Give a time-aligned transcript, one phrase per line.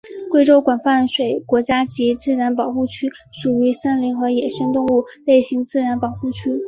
[0.31, 6.59] 贵州宽阔水国家级自然保护区属于森林和野生动物类型自然保护区。